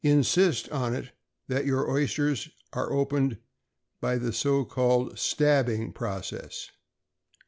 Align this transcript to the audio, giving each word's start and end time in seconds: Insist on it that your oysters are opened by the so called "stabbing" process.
Insist 0.03 0.67
on 0.69 0.95
it 0.95 1.11
that 1.47 1.67
your 1.67 1.87
oysters 1.87 2.49
are 2.73 2.91
opened 2.91 3.37
by 3.99 4.17
the 4.17 4.33
so 4.33 4.65
called 4.65 5.19
"stabbing" 5.19 5.93
process. 5.93 6.71